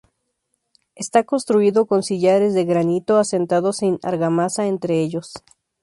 Está 0.95 1.25
construido 1.25 1.85
con 1.85 2.01
sillares 2.01 2.55
de 2.55 2.65
granito 2.65 3.17
asentados 3.19 3.77
sin 3.77 3.99
argamasa 4.01 4.65
entre 4.65 4.99
ellos. 4.99 5.31